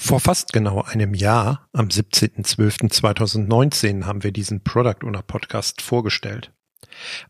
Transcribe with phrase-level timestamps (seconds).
[0.00, 6.52] Vor fast genau einem Jahr, am 17.12.2019, haben wir diesen Product Owner Podcast vorgestellt.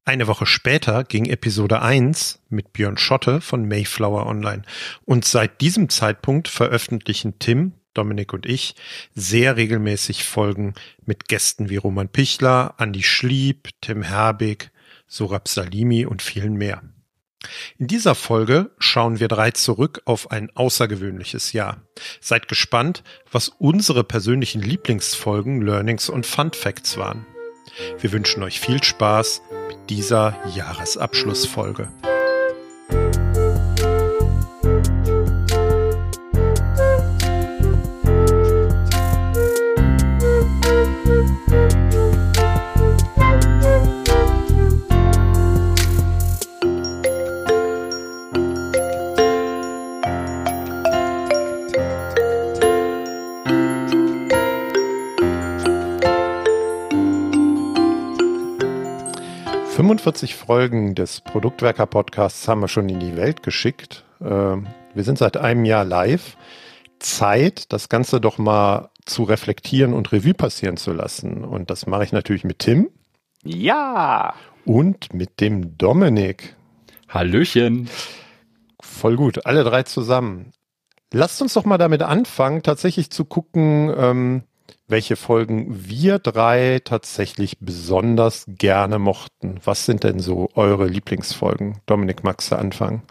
[0.04, 4.62] Eine Woche später ging Episode 1 mit Björn Schotte von Mayflower online
[5.06, 8.74] und seit diesem Zeitpunkt veröffentlichen Tim, Dominik und ich
[9.14, 10.74] sehr regelmäßig Folgen
[11.04, 14.70] mit Gästen wie Roman Pichler, Andy Schlieb, Tim Herbig,
[15.08, 16.82] Sorab Salimi und vielen mehr.
[17.78, 21.82] In dieser Folge schauen wir drei zurück auf ein außergewöhnliches Jahr.
[22.20, 27.26] Seid gespannt, was unsere persönlichen Lieblingsfolgen, Learnings und Fun Facts waren.
[28.00, 31.88] Wir wünschen euch viel Spaß mit dieser Jahresabschlussfolge.
[59.78, 64.04] 45 Folgen des Produktwerker-Podcasts haben wir schon in die Welt geschickt.
[64.20, 66.36] Ähm, wir sind seit einem Jahr live.
[66.98, 71.44] Zeit, das Ganze doch mal zu reflektieren und Revue passieren zu lassen.
[71.44, 72.90] Und das mache ich natürlich mit Tim.
[73.44, 74.34] Ja.
[74.64, 76.56] Und mit dem Dominik.
[77.08, 77.88] Hallöchen.
[78.80, 80.50] Voll gut, alle drei zusammen.
[81.12, 84.42] Lasst uns doch mal damit anfangen, tatsächlich zu gucken, ähm,
[84.86, 89.60] welche Folgen wir drei tatsächlich besonders gerne mochten.
[89.64, 91.78] Was sind denn so eure Lieblingsfolgen?
[91.86, 93.02] Dominik, magst du anfangen?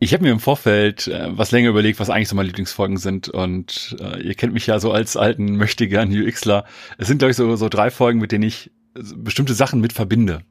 [0.00, 3.28] Ich habe mir im Vorfeld äh, was länger überlegt, was eigentlich so meine Lieblingsfolgen sind.
[3.28, 6.64] Und äh, ihr kennt mich ja so als alten Möchtegern UXler.
[6.98, 10.42] Es sind, glaube ich, so, so drei Folgen, mit denen ich bestimmte Sachen mit verbinde.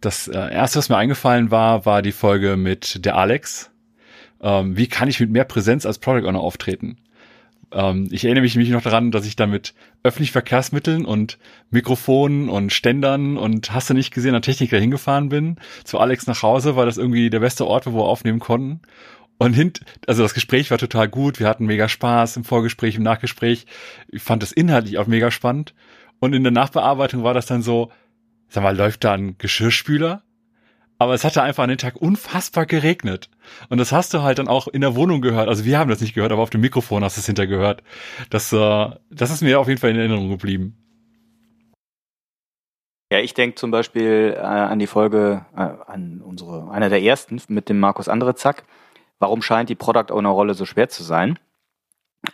[0.00, 3.70] Das äh, erste, was mir eingefallen war, war die Folge mit der Alex.
[4.42, 6.98] Ähm, wie kann ich mit mehr Präsenz als Product Owner auftreten?
[7.74, 11.38] Ähm, ich erinnere mich, noch daran, dass ich da mit öffentlichen Verkehrsmitteln und
[11.70, 16.42] Mikrofonen und Ständern und hast du nicht gesehen, an Techniker hingefahren bin, zu Alex nach
[16.42, 18.80] Hause, weil das irgendwie der beste Ort war, wo wir aufnehmen konnten.
[19.36, 23.02] Und hint, also das Gespräch war total gut, wir hatten mega Spaß im Vorgespräch, im
[23.02, 23.66] Nachgespräch.
[24.08, 25.74] Ich fand das inhaltlich auch mega spannend.
[26.20, 27.90] Und in der Nachbearbeitung war das dann so,
[28.48, 30.22] sag mal, läuft da ein Geschirrspüler?
[30.98, 33.28] Aber es hatte einfach an den Tag unfassbar geregnet.
[33.68, 35.48] Und das hast du halt dann auch in der Wohnung gehört.
[35.48, 37.82] Also wir haben das nicht gehört, aber auf dem Mikrofon hast du es hinter gehört.
[38.30, 40.76] Das, äh, das ist mir auf jeden Fall in Erinnerung geblieben.
[43.12, 47.40] Ja, ich denke zum Beispiel äh, an die Folge, äh, an unsere, einer der ersten
[47.48, 48.64] mit dem Markus Andrezack.
[49.18, 51.38] Warum scheint die Product Owner Rolle so schwer zu sein?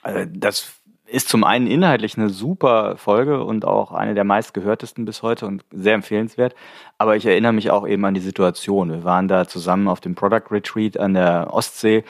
[0.04, 0.79] Äh, das
[1.10, 5.65] ist zum einen inhaltlich eine super Folge und auch eine der meistgehörtesten bis heute und
[5.71, 6.54] sehr empfehlenswert.
[6.98, 8.91] Aber ich erinnere mich auch eben an die Situation.
[8.91, 12.04] Wir waren da zusammen auf dem Product Retreat an der Ostsee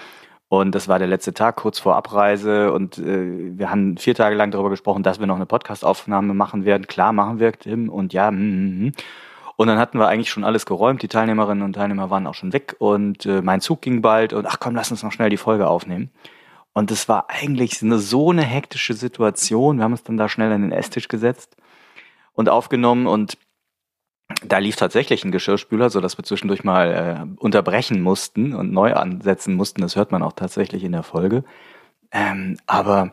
[0.50, 4.34] und das war der letzte Tag kurz vor Abreise und äh, wir haben vier Tage
[4.34, 6.88] lang darüber gesprochen, dass wir noch eine Podcastaufnahme machen werden.
[6.88, 8.92] Klar, machen wir, Tim, und ja, mm, mm, mm.
[9.54, 11.02] Und dann hatten wir eigentlich schon alles geräumt.
[11.02, 14.44] Die Teilnehmerinnen und Teilnehmer waren auch schon weg und äh, mein Zug ging bald und
[14.44, 16.10] ach komm, lass uns noch schnell die Folge aufnehmen.
[16.72, 19.78] Und es war eigentlich eine, so eine hektische Situation.
[19.78, 21.56] Wir haben uns dann da schnell an den Esstisch gesetzt
[22.32, 23.38] und aufgenommen und
[24.44, 28.94] da lief tatsächlich ein Geschirrspüler, so dass wir zwischendurch mal äh, unterbrechen mussten und neu
[28.94, 29.80] ansetzen mussten.
[29.80, 31.44] Das hört man auch tatsächlich in der Folge.
[32.12, 33.12] Ähm, aber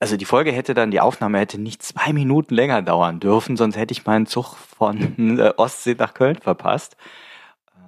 [0.00, 3.76] also die Folge hätte dann, die Aufnahme hätte nicht zwei Minuten länger dauern dürfen, sonst
[3.76, 6.96] hätte ich meinen Zug von äh, Ostsee nach Köln verpasst.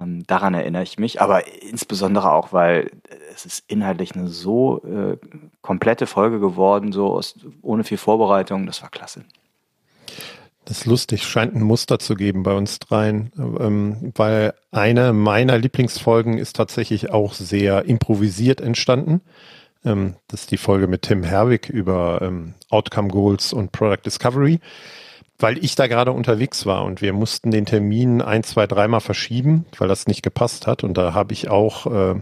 [0.01, 2.91] Ähm, daran erinnere ich mich, aber insbesondere auch, weil
[3.33, 5.17] es ist inhaltlich eine so äh,
[5.61, 8.65] komplette Folge geworden, so aus, ohne viel Vorbereitung.
[8.65, 9.23] Das war klasse.
[10.65, 15.57] Das ist lustig, scheint ein Muster zu geben bei uns dreien, ähm, weil eine meiner
[15.57, 19.21] Lieblingsfolgen ist tatsächlich auch sehr improvisiert entstanden.
[19.83, 24.59] Ähm, das ist die Folge mit Tim Herwig über ähm, Outcome Goals und Product Discovery
[25.41, 29.65] weil ich da gerade unterwegs war und wir mussten den Termin ein, zwei, dreimal verschieben,
[29.77, 30.83] weil das nicht gepasst hat.
[30.83, 32.15] Und da habe ich auch äh,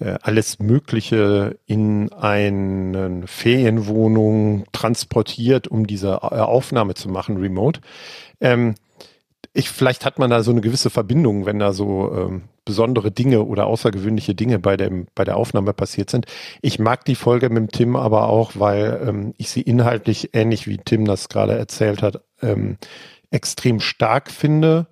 [0.00, 7.80] äh, alles Mögliche in eine Ferienwohnung transportiert, um diese äh, Aufnahme zu machen, remote.
[8.40, 8.74] Ähm,
[9.56, 13.44] ich, vielleicht hat man da so eine gewisse Verbindung, wenn da so ähm, besondere Dinge
[13.44, 16.26] oder außergewöhnliche Dinge bei dem bei der Aufnahme passiert sind.
[16.60, 20.66] Ich mag die Folge mit dem Tim aber auch, weil ähm, ich sie inhaltlich ähnlich
[20.66, 22.78] wie Tim das gerade erzählt hat ähm,
[23.30, 24.88] extrem stark finde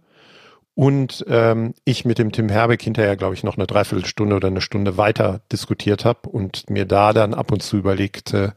[0.74, 4.60] und ähm, ich mit dem Tim Herbeck hinterher glaube ich noch eine Dreiviertelstunde oder eine
[4.60, 8.54] Stunde weiter diskutiert habe und mir da dann ab und zu überlegte,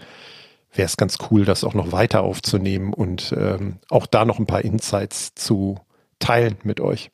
[0.71, 4.45] wäre es ganz cool, das auch noch weiter aufzunehmen und ähm, auch da noch ein
[4.45, 5.79] paar Insights zu
[6.19, 7.11] teilen mit euch.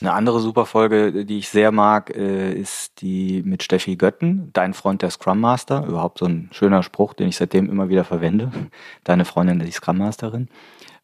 [0.00, 4.74] Eine andere super Folge, die ich sehr mag, äh, ist die mit Steffi Götten, Dein
[4.74, 5.86] Freund der Scrum Master.
[5.86, 8.50] Überhaupt so ein schöner Spruch, den ich seitdem immer wieder verwende.
[9.04, 10.48] Deine Freundin, die Scrum Masterin.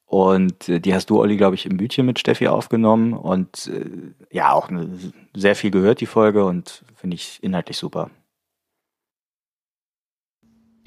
[0.05, 3.13] Und äh, die hast du, Olli, glaube ich, im Bütchen mit Steffi aufgenommen.
[3.13, 3.85] Und äh,
[4.35, 4.69] ja, auch
[5.35, 8.11] sehr viel gehört, die Folge, und finde ich inhaltlich super.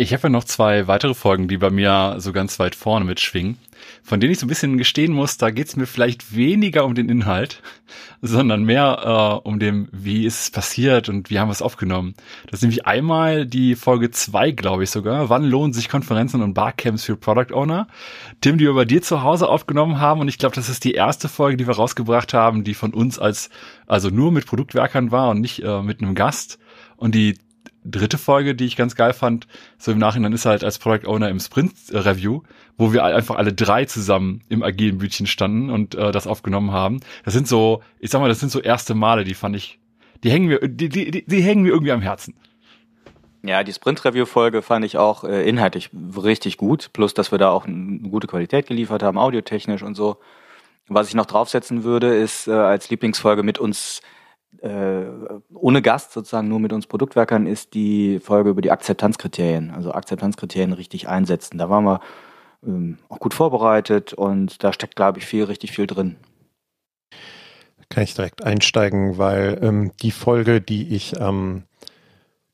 [0.01, 3.59] Ich habe ja noch zwei weitere Folgen, die bei mir so ganz weit vorne mitschwingen,
[4.01, 7.07] von denen ich so ein bisschen gestehen muss, da geht's mir vielleicht weniger um den
[7.07, 7.61] Inhalt,
[8.19, 12.15] sondern mehr äh, um dem, wie ist es passiert und wie haben wir es aufgenommen.
[12.47, 15.29] Das ist nämlich einmal die Folge zwei, glaube ich sogar.
[15.29, 17.87] Wann lohnen sich Konferenzen und Barcamps für Product Owner?
[18.41, 20.93] Tim, die wir bei dir zu Hause aufgenommen haben und ich glaube, das ist die
[20.93, 23.51] erste Folge, die wir rausgebracht haben, die von uns als,
[23.85, 26.57] also nur mit Produktwerkern war und nicht äh, mit einem Gast.
[26.97, 27.37] Und die
[27.83, 29.47] dritte Folge, die ich ganz geil fand,
[29.77, 32.41] so im Nachhinein ist halt als Product Owner im Sprint Review,
[32.77, 36.99] wo wir einfach alle drei zusammen im agilen Bütchen standen und äh, das aufgenommen haben.
[37.25, 39.79] Das sind so, ich sag mal, das sind so erste Male, die fand ich,
[40.23, 42.35] die hängen mir, die, die, die, die hängen mir irgendwie am Herzen.
[43.43, 45.89] Ja, die Sprint-Review-Folge fand ich auch äh, inhaltlich
[46.23, 50.17] richtig gut, plus dass wir da auch eine gute Qualität geliefert haben, audiotechnisch und so.
[50.87, 54.01] Was ich noch draufsetzen würde, ist äh, als Lieblingsfolge mit uns
[54.59, 55.05] äh,
[55.53, 60.73] ohne Gast sozusagen nur mit uns Produktwerkern ist die Folge über die Akzeptanzkriterien, also Akzeptanzkriterien
[60.73, 61.57] richtig einsetzen.
[61.57, 61.99] Da waren wir
[62.65, 66.17] ähm, auch gut vorbereitet und da steckt, glaube ich, viel, richtig viel drin.
[67.89, 71.63] Kann ich direkt einsteigen, weil ähm, die Folge, die ich am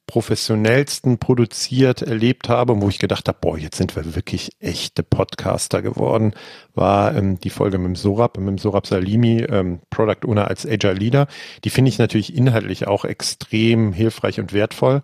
[0.08, 5.82] professionellsten produziert erlebt habe, wo ich gedacht habe, boah, jetzt sind wir wirklich echte Podcaster
[5.82, 6.34] geworden,
[6.74, 10.66] war ähm, die Folge mit dem Sorab, mit dem Sorab Salimi, ähm, Product Owner als
[10.66, 11.28] Agile Leader.
[11.66, 15.04] Die finde ich natürlich inhaltlich auch extrem hilfreich und wertvoll.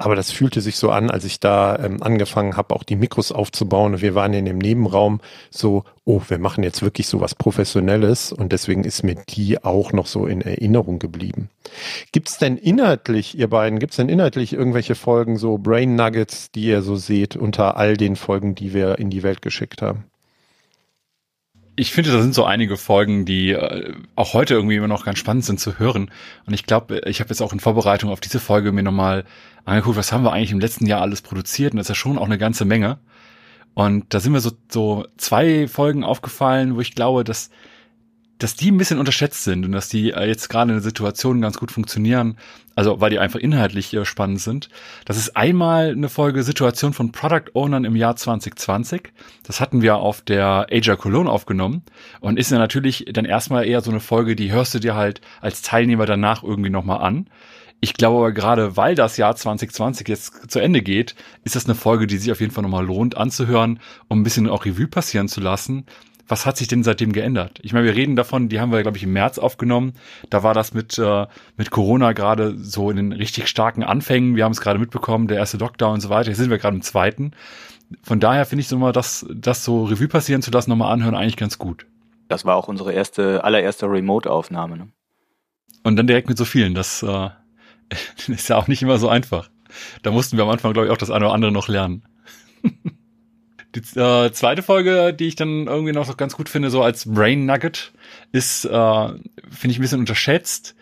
[0.00, 3.32] Aber das fühlte sich so an, als ich da ähm, angefangen habe, auch die Mikros
[3.32, 4.00] aufzubauen.
[4.00, 8.52] wir waren in dem Nebenraum so, oh, wir machen jetzt wirklich so was Professionelles und
[8.52, 11.50] deswegen ist mir die auch noch so in Erinnerung geblieben.
[12.12, 16.82] Gibt's denn inhaltlich, ihr beiden, gibt's denn inhaltlich irgendwelche Folgen, so Brain Nuggets, die ihr
[16.82, 20.04] so seht unter all den Folgen, die wir in die Welt geschickt haben?
[21.78, 25.18] Ich finde, da sind so einige Folgen, die äh, auch heute irgendwie immer noch ganz
[25.18, 26.10] spannend sind zu hören.
[26.44, 29.24] Und ich glaube, ich habe jetzt auch in Vorbereitung auf diese Folge mir nochmal
[29.64, 31.72] angeguckt, was haben wir eigentlich im letzten Jahr alles produziert.
[31.72, 32.98] Und das ist ja schon auch eine ganze Menge.
[33.74, 37.50] Und da sind mir so, so zwei Folgen aufgefallen, wo ich glaube, dass
[38.38, 41.40] dass die ein bisschen unterschätzt sind und dass die äh, jetzt gerade in der Situation
[41.40, 42.38] ganz gut funktionieren,
[42.76, 44.68] also weil die einfach inhaltlich äh, spannend sind.
[45.04, 49.12] Das ist einmal eine Folge Situation von Product Ownern im Jahr 2020.
[49.42, 51.82] Das hatten wir auf der Asia Cologne aufgenommen
[52.20, 55.20] und ist ja natürlich dann erstmal eher so eine Folge, die hörst du dir halt
[55.40, 57.28] als Teilnehmer danach irgendwie nochmal an.
[57.80, 61.14] Ich glaube aber gerade, weil das Jahr 2020 jetzt zu Ende geht,
[61.44, 64.48] ist das eine Folge, die sich auf jeden Fall nochmal lohnt anzuhören, um ein bisschen
[64.48, 65.84] auch Revue passieren zu lassen
[66.28, 67.58] was hat sich denn seitdem geändert?
[67.62, 69.94] Ich meine, wir reden davon, die haben wir, glaube ich, im März aufgenommen.
[70.28, 71.26] Da war das mit, äh,
[71.56, 74.36] mit Corona gerade so in den richtig starken Anfängen.
[74.36, 76.28] Wir haben es gerade mitbekommen, der erste Lockdown und so weiter.
[76.28, 77.32] Jetzt sind wir gerade im zweiten.
[78.02, 81.14] Von daher finde ich so mal, das, das so Revue passieren zu lassen, nochmal anhören,
[81.14, 81.86] eigentlich ganz gut.
[82.28, 84.76] Das war auch unsere erste, allererste Remote-Aufnahme.
[84.76, 84.88] Ne?
[85.82, 86.74] Und dann direkt mit so vielen.
[86.74, 87.30] Das äh,
[88.28, 89.48] ist ja auch nicht immer so einfach.
[90.02, 92.04] Da mussten wir am Anfang, glaube ich, auch das eine oder andere noch lernen.
[93.78, 97.46] Die äh, zweite Folge, die ich dann irgendwie noch ganz gut finde, so als Brain
[97.46, 97.92] Nugget,
[98.32, 100.74] ist, äh, finde ich ein bisschen unterschätzt,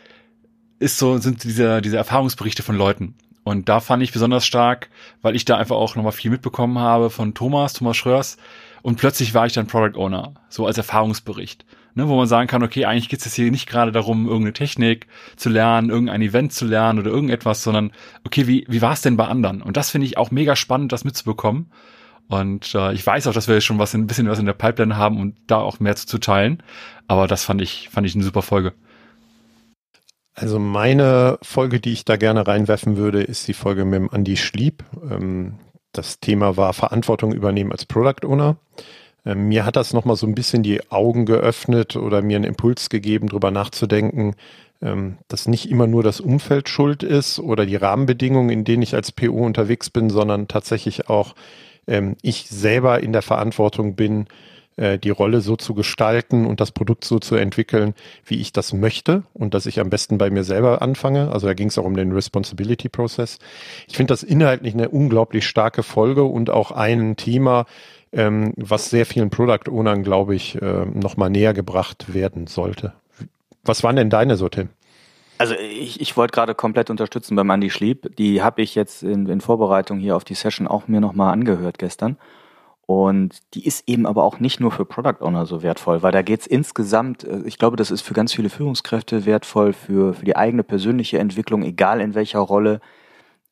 [0.79, 3.15] ist so, sind diese, diese Erfahrungsberichte von Leuten.
[3.45, 4.89] Und da fand ich besonders stark,
[5.23, 8.39] weil ich da einfach auch nochmal viel mitbekommen habe von Thomas, Thomas Schröers.
[8.83, 11.65] Und plötzlich war ich dann Product Owner, so als Erfahrungsbericht.
[11.95, 15.07] Ne, wo man sagen kann, okay, eigentlich geht es hier nicht gerade darum, irgendeine Technik
[15.37, 17.91] zu lernen, irgendein Event zu lernen oder irgendetwas, sondern
[18.25, 19.63] okay, wie, wie war es denn bei anderen?
[19.63, 21.71] Und das finde ich auch mega spannend, das mitzubekommen.
[22.29, 24.97] Und äh, ich weiß auch, dass wir schon was ein bisschen was in der Pipeline
[24.97, 26.63] haben und um da auch mehr zu, zu teilen.
[27.09, 28.73] Aber das fand ich, fand ich eine super Folge.
[30.35, 34.37] Also meine Folge, die ich da gerne reinwerfen würde, ist die Folge mit dem Andy
[34.37, 34.85] Schlieb.
[35.11, 35.59] Ähm,
[35.93, 38.57] das Thema war Verantwortung übernehmen als Product Owner.
[39.25, 42.91] Ähm, mir hat das nochmal so ein bisschen die Augen geöffnet oder mir einen Impuls
[42.91, 44.35] gegeben, darüber nachzudenken,
[44.83, 48.95] ähm, dass nicht immer nur das Umfeld schuld ist oder die Rahmenbedingungen, in denen ich
[48.95, 51.35] als PO unterwegs bin, sondern tatsächlich auch
[51.87, 54.27] ähm, ich selber in der Verantwortung bin,
[54.77, 57.95] äh, die Rolle so zu gestalten und das Produkt so zu entwickeln,
[58.27, 61.33] wie ich das möchte und dass ich am besten bei mir selber anfange.
[61.33, 63.39] Also da ging es auch um den Responsibility Process.
[63.89, 67.65] Ich finde das inhaltlich eine unglaublich starke Folge und auch ein Thema,
[68.13, 72.93] ähm, was sehr vielen Product Ownern, glaube ich, äh, nochmal näher gebracht werden sollte.
[73.65, 74.69] Was waren denn deine so, Tim?
[75.39, 78.17] Also ich, ich wollte gerade komplett unterstützen beim Andy Schlieb.
[78.17, 81.79] Die habe ich jetzt in, in Vorbereitung hier auf die Session auch mir nochmal angehört
[81.79, 82.17] gestern.
[82.87, 86.23] Und die ist eben aber auch nicht nur für Product Owner so wertvoll, weil da
[86.23, 90.25] geht es insgesamt, äh, ich glaube, das ist für ganz viele Führungskräfte wertvoll, für, für
[90.25, 92.81] die eigene persönliche Entwicklung, egal in welcher Rolle.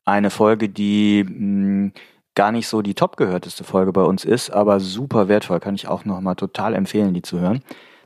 [0.04, 1.92] Eine Folge, die mh, hm,
[2.36, 5.88] gar nicht so die top gehörteste Folge bei uns ist, aber super wertvoll, kann ich
[5.88, 7.62] auch nochmal total empfehlen, die zu hören.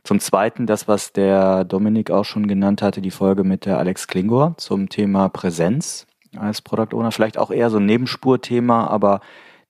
[0.08, 4.06] Zum Zweiten das, was der Dominik auch schon genannt hatte, die Folge mit der Alex
[4.08, 7.12] Klingor zum Thema Präsenz als Product Owner.
[7.12, 9.20] Vielleicht auch eher so ein Nebenspurthema, aber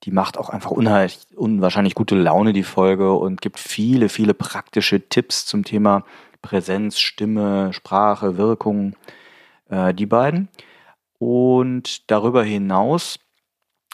[0.04, 5.44] die macht auch einfach unwahrscheinlich gute Laune, die Folge, und gibt viele, viele praktische Tipps
[5.44, 6.04] zum Thema
[6.40, 8.94] Präsenz, Stimme, Sprache, Wirkung,
[9.70, 10.50] äh, die beiden.
[11.18, 13.18] Und darüber hinaus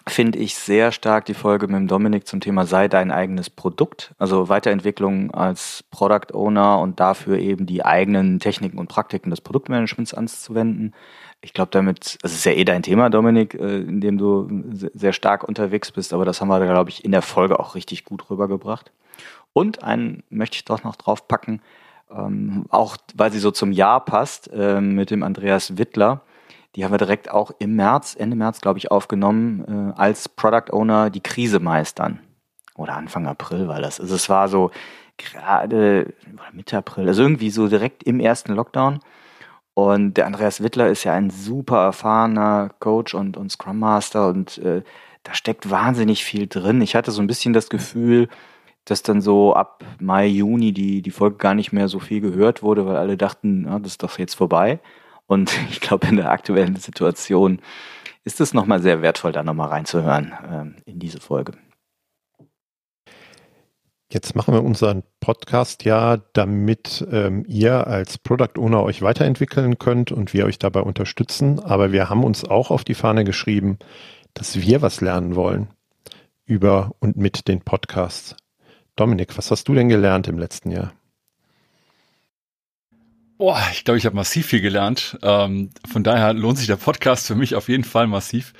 [0.06, 4.14] finde ich sehr stark die Folge mit dem Dominik zum Thema sei dein eigenes Produkt,
[4.18, 10.12] also Weiterentwicklung als Product Owner und dafür eben die eigenen Techniken und Praktiken des Produktmanagements
[10.12, 10.94] anzuwenden
[11.44, 14.48] ich glaube, damit, das ist ja eh dein Thema, Dominik, äh, in dem du
[14.94, 18.04] sehr stark unterwegs bist, aber das haben wir, glaube ich, in der Folge auch richtig
[18.04, 18.92] gut rübergebracht.
[19.52, 21.60] Und einen möchte ich doch noch draufpacken,
[22.10, 26.22] ähm, auch weil sie so zum Jahr passt, äh, mit dem Andreas Wittler.
[26.74, 30.72] Die haben wir direkt auch im März, Ende März, glaube ich, aufgenommen, äh, als Product
[30.72, 32.20] Owner die Krise meistern.
[32.76, 34.00] Oder Anfang April war das.
[34.00, 34.70] Also es war so
[35.16, 36.12] gerade
[36.52, 38.98] Mitte April, also irgendwie so direkt im ersten Lockdown.
[39.74, 44.58] Und der Andreas Wittler ist ja ein super erfahrener Coach und, und Scrum Master und
[44.58, 44.82] äh,
[45.24, 46.80] da steckt wahnsinnig viel drin.
[46.80, 48.28] Ich hatte so ein bisschen das Gefühl,
[48.84, 52.62] dass dann so ab Mai, Juni die, die Folge gar nicht mehr so viel gehört
[52.62, 54.80] wurde, weil alle dachten, ja, das ist doch jetzt vorbei.
[55.26, 57.60] Und ich glaube, in der aktuellen Situation
[58.24, 61.52] ist es nochmal sehr wertvoll, da nochmal reinzuhören ähm, in diese Folge.
[64.10, 70.12] Jetzt machen wir unseren Podcast ja, damit ähm, ihr als Product Owner euch weiterentwickeln könnt
[70.12, 71.58] und wir euch dabei unterstützen.
[71.58, 73.78] Aber wir haben uns auch auf die Fahne geschrieben,
[74.32, 75.68] dass wir was lernen wollen
[76.44, 78.36] über und mit den Podcasts.
[78.94, 80.92] Dominik, was hast du denn gelernt im letzten Jahr?
[83.36, 85.18] Boah, ich glaube, ich habe massiv viel gelernt.
[85.22, 88.52] Ähm, von daher lohnt sich der Podcast für mich auf jeden Fall massiv.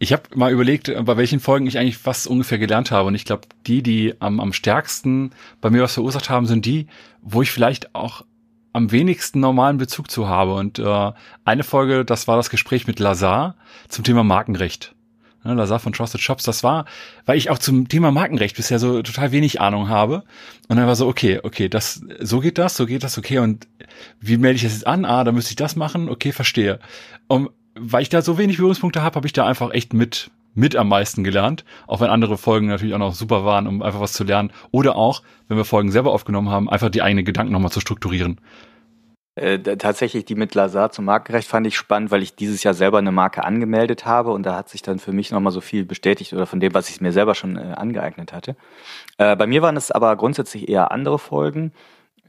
[0.00, 3.08] Ich habe mal überlegt, äh, bei welchen Folgen ich eigentlich was ungefähr gelernt habe.
[3.08, 5.30] Und ich glaube, die, die am, am stärksten
[5.60, 6.88] bei mir was verursacht haben, sind die,
[7.20, 8.24] wo ich vielleicht auch
[8.72, 10.54] am wenigsten normalen Bezug zu habe.
[10.54, 11.12] Und äh,
[11.44, 13.54] eine Folge, das war das Gespräch mit Lazar
[13.88, 14.96] zum Thema Markenrecht.
[15.44, 16.84] Ja, Lazar von Trusted Shops, das war,
[17.26, 20.22] weil ich auch zum Thema Markenrecht bisher so total wenig Ahnung habe.
[20.68, 23.38] Und dann war so, okay, okay, das, so geht das, so geht das, okay.
[23.38, 23.66] Und
[24.20, 25.04] wie melde ich das jetzt an?
[25.04, 26.78] Ah, da müsste ich das machen, okay, verstehe.
[27.26, 30.76] Und weil ich da so wenig Berührungspunkte habe, habe ich da einfach echt mit mit
[30.76, 34.12] am meisten gelernt, auch wenn andere Folgen natürlich auch noch super waren, um einfach was
[34.12, 34.52] zu lernen.
[34.70, 38.38] Oder auch, wenn wir Folgen selber aufgenommen haben, einfach die eigenen Gedanken nochmal zu strukturieren.
[39.34, 42.98] Äh, tatsächlich die mit Lazar zum Markenrecht fand ich spannend, weil ich dieses Jahr selber
[42.98, 46.34] eine Marke angemeldet habe und da hat sich dann für mich nochmal so viel bestätigt
[46.34, 48.56] oder von dem, was ich mir selber schon äh, angeeignet hatte.
[49.16, 51.72] Äh, bei mir waren es aber grundsätzlich eher andere Folgen.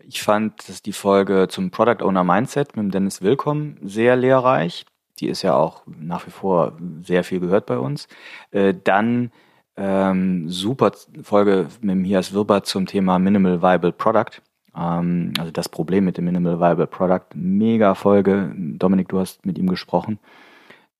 [0.07, 4.85] Ich fand, dass die Folge zum Product Owner Mindset mit Dennis Willkommen sehr lehrreich.
[5.19, 8.07] Die ist ja auch nach wie vor sehr viel gehört bei uns.
[8.51, 9.31] Äh, dann
[9.75, 14.41] ähm, super Folge mit dem Hias Wirber zum Thema Minimal Viable Product.
[14.75, 17.25] Ähm, also das Problem mit dem Minimal Viable Product.
[17.35, 18.53] Mega Folge.
[18.55, 20.19] Dominik, du hast mit ihm gesprochen.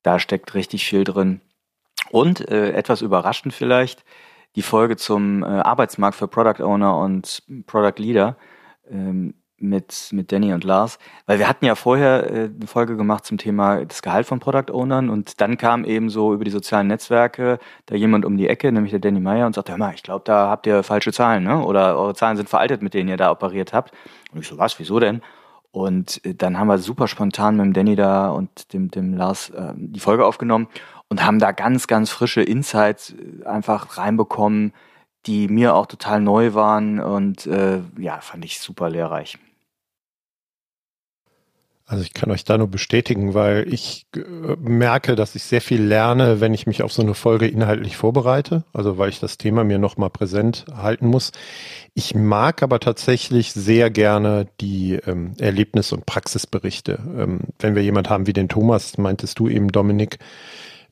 [0.01, 1.41] Da steckt richtig viel drin.
[2.11, 4.03] Und äh, etwas überraschend vielleicht,
[4.55, 8.37] die Folge zum äh, Arbeitsmarkt für Product Owner und Product Leader.
[8.89, 13.25] Ähm, mit, mit Danny und Lars, weil wir hatten ja vorher äh, eine Folge gemacht
[13.25, 16.87] zum Thema das Gehalt von Product Ownern und dann kam eben so über die sozialen
[16.87, 20.03] Netzwerke da jemand um die Ecke, nämlich der Danny Meyer und sagte, hör mal, ich
[20.03, 21.63] glaube, da habt ihr falsche Zahlen, ne?
[21.63, 23.91] Oder eure Zahlen sind veraltet, mit denen ihr da operiert habt.
[24.33, 25.21] Und ich so, was, wieso denn?
[25.71, 29.49] Und äh, dann haben wir super spontan mit dem Danny da und dem, dem Lars
[29.49, 30.67] äh, die Folge aufgenommen
[31.09, 34.73] und haben da ganz, ganz frische Insights äh, einfach reinbekommen,
[35.25, 39.39] die mir auch total neu waren und äh, ja, fand ich super lehrreich.
[41.93, 44.19] Also ich kann euch da nur bestätigen, weil ich äh,
[44.59, 48.63] merke, dass ich sehr viel lerne, wenn ich mich auf so eine Folge inhaltlich vorbereite,
[48.73, 51.33] also weil ich das Thema mir nochmal präsent halten muss.
[51.93, 56.97] Ich mag aber tatsächlich sehr gerne die ähm, Erlebnis- und Praxisberichte.
[57.15, 60.17] Ähm, wenn wir jemand haben wie den Thomas, meintest du eben, Dominik,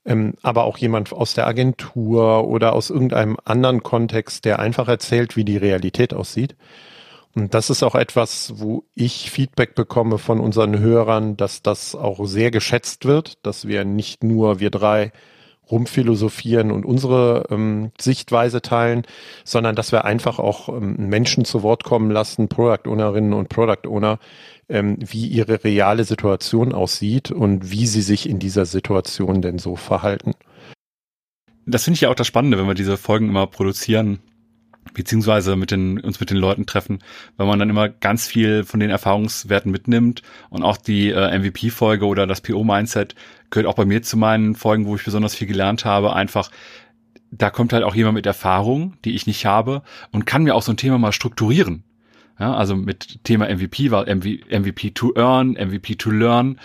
[0.06, 5.36] ähm, aber auch jemand aus der Agentur oder aus irgendeinem anderen Kontext, der einfach erzählt,
[5.36, 6.56] wie die Realität aussieht.
[7.34, 12.26] Und das ist auch etwas, wo ich Feedback bekomme von unseren Hörern, dass das auch
[12.26, 15.12] sehr geschätzt wird, dass wir nicht nur wir drei
[15.70, 19.04] rumphilosophieren und unsere ähm, Sichtweise teilen,
[19.46, 23.88] sondern dass wir einfach auch ähm, Menschen zu Wort kommen lassen, Product Ownerinnen und Product
[23.88, 24.20] Owner,
[24.68, 29.78] ähm, wie ihre reale Situation aussieht und wie sie sich in dieser Situation denn so
[29.78, 30.34] verhalten.
[31.66, 34.20] das finde ich ja auch das Spannende, wenn wir diese Folgen immer produzieren,
[34.94, 37.00] beziehungsweise mit den, uns mit den Leuten treffen,
[37.38, 42.06] weil man dann immer ganz viel von den Erfahrungswerten mitnimmt und auch die äh, MVP-Folge
[42.06, 43.16] oder das PO-Mindset
[43.50, 46.50] gehört auch bei mir zu meinen Folgen, wo ich besonders viel gelernt habe, einfach
[47.32, 50.62] da kommt halt auch jemand mit Erfahrung, die ich nicht habe und kann mir auch
[50.62, 51.84] so ein Thema mal strukturieren.
[52.40, 56.60] Ja, also mit Thema MVP war MVP to earn, MVP to learn,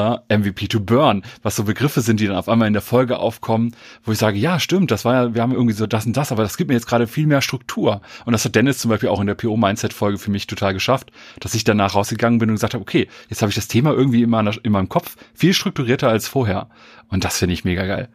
[0.00, 3.18] äh, MVP to burn, was so Begriffe sind, die dann auf einmal in der Folge
[3.18, 6.16] aufkommen, wo ich sage, ja, stimmt, das war ja, wir haben irgendwie so das und
[6.16, 8.00] das, aber das gibt mir jetzt gerade viel mehr Struktur.
[8.24, 11.54] Und das hat Dennis zum Beispiel auch in der PO-Mindset-Folge für mich total geschafft, dass
[11.54, 14.30] ich danach rausgegangen bin und gesagt habe, okay, jetzt habe ich das Thema irgendwie in,
[14.30, 16.68] meiner, in meinem Kopf viel strukturierter als vorher.
[17.08, 18.08] Und das finde ich mega geil.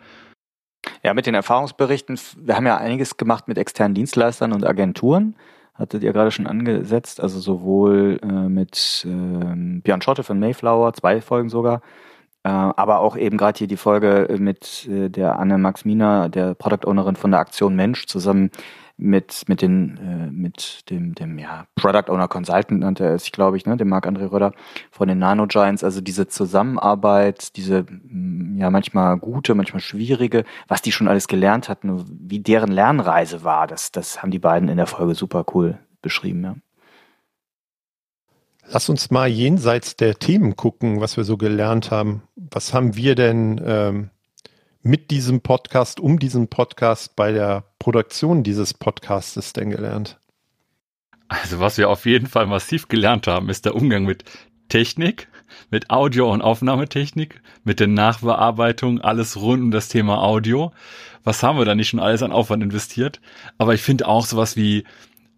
[1.03, 5.35] Ja, mit den Erfahrungsberichten, wir haben ja einiges gemacht mit externen Dienstleistern und Agenturen
[5.75, 11.22] hattet ihr gerade schon angesetzt, also sowohl äh, mit äh, Björn Schotte von Mayflower, zwei
[11.22, 11.82] Folgen sogar,
[12.44, 16.55] äh, aber auch eben gerade hier die Folge mit äh, der Anne Max Mina, der
[16.55, 18.51] Product Ownerin von der Aktion Mensch, zusammen
[18.97, 23.57] mit mit den äh, mit dem dem ja Product Owner Consultant nannte er sich glaube
[23.57, 24.53] ich ne dem Marc André Röder
[24.89, 30.81] von den Nano Giants also diese Zusammenarbeit diese mm, ja manchmal gute manchmal schwierige was
[30.81, 34.77] die schon alles gelernt hatten wie deren Lernreise war das das haben die beiden in
[34.77, 36.55] der Folge super cool beschrieben ja
[38.67, 42.23] Lass uns mal jenseits der Themen gucken, was wir so gelernt haben.
[42.35, 44.09] Was haben wir denn ähm,
[44.85, 50.19] mit diesem Podcast, um diesen Podcast bei der Produktion dieses Podcastes denn gelernt?
[51.27, 54.25] Also was wir auf jeden Fall massiv gelernt haben, ist der Umgang mit
[54.69, 55.27] Technik,
[55.71, 60.71] mit Audio- und Aufnahmetechnik, mit der Nachbearbeitung, alles rund um das Thema Audio.
[61.23, 63.21] Was haben wir da nicht schon alles an Aufwand investiert?
[63.57, 64.83] Aber ich finde auch sowas wie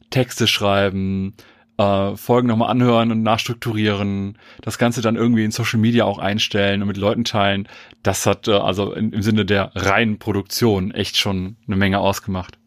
[0.09, 1.35] Texte schreiben,
[1.77, 6.81] äh, Folgen nochmal anhören und nachstrukturieren, das Ganze dann irgendwie in Social Media auch einstellen
[6.81, 7.67] und mit Leuten teilen,
[8.03, 12.57] das hat äh, also in, im Sinne der reinen Produktion echt schon eine Menge ausgemacht.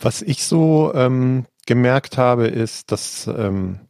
[0.00, 3.80] Was ich so ähm, gemerkt habe, ist, dass ähm,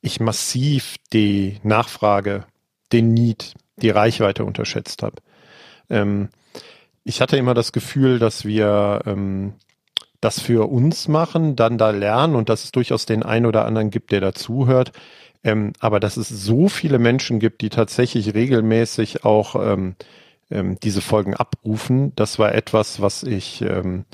[0.00, 2.44] ich massiv die Nachfrage,
[2.92, 5.16] den Need, die Reichweite unterschätzt habe.
[5.90, 6.28] Ähm,
[7.02, 9.54] ich hatte immer das Gefühl, dass wir ähm,
[10.20, 13.90] das für uns machen, dann da lernen und dass es durchaus den einen oder anderen
[13.90, 14.92] gibt, der dazuhört.
[15.44, 19.94] Ähm, aber dass es so viele Menschen gibt, die tatsächlich regelmäßig auch ähm,
[20.50, 24.04] ähm, diese Folgen abrufen, das war etwas, was ich, ähm,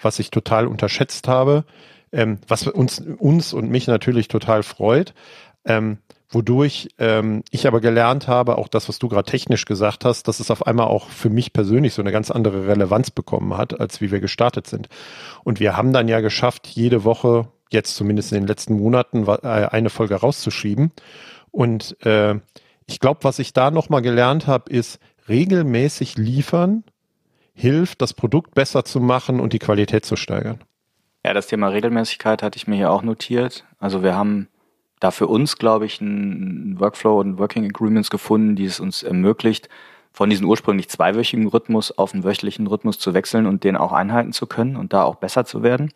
[0.00, 1.64] was ich total unterschätzt habe,
[2.12, 5.14] ähm, was uns, uns und mich natürlich total freut.
[6.30, 10.38] Wodurch ähm, ich aber gelernt habe, auch das, was du gerade technisch gesagt hast, dass
[10.38, 14.00] es auf einmal auch für mich persönlich so eine ganz andere Relevanz bekommen hat, als
[14.00, 14.88] wie wir gestartet sind.
[15.42, 19.46] Und wir haben dann ja geschafft, jede Woche, jetzt zumindest in den letzten Monaten, äh,
[19.46, 20.92] eine Folge rauszuschieben.
[21.50, 22.36] Und äh,
[22.86, 26.84] ich glaube, was ich da nochmal gelernt habe, ist regelmäßig liefern
[27.54, 30.60] hilft, das Produkt besser zu machen und die Qualität zu steigern.
[31.24, 33.66] Ja, das Thema Regelmäßigkeit hatte ich mir hier auch notiert.
[33.78, 34.48] Also wir haben
[35.00, 39.68] da für uns, glaube ich, ein Workflow und Working Agreements gefunden, die es uns ermöglicht,
[40.12, 44.32] von diesem ursprünglich zweiwöchigen Rhythmus auf einen wöchentlichen Rhythmus zu wechseln und den auch einhalten
[44.32, 45.92] zu können und da auch besser zu werden.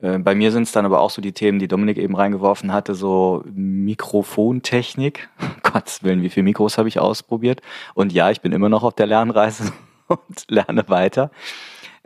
[0.00, 2.72] Äh, bei mir sind es dann aber auch so die Themen, die Dominik eben reingeworfen
[2.72, 5.28] hatte, so Mikrofontechnik.
[5.62, 7.62] Gottes Willen, wie viele Mikros habe ich ausprobiert?
[7.94, 9.72] Und ja, ich bin immer noch auf der Lernreise
[10.08, 11.30] und lerne weiter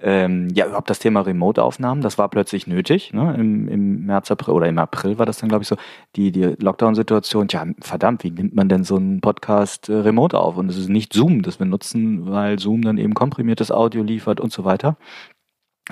[0.02, 3.34] ähm, ja, überhaupt das Thema Remote-Aufnahmen, das war plötzlich nötig, ne?
[3.36, 5.76] Im, Im März, April oder im April war das dann, glaube ich, so,
[6.16, 10.56] die, die Lockdown-Situation, ja, verdammt, wie nimmt man denn so einen Podcast äh, remote auf?
[10.56, 14.40] Und es ist nicht Zoom, das wir nutzen, weil Zoom dann eben komprimiertes Audio liefert
[14.40, 14.96] und so weiter.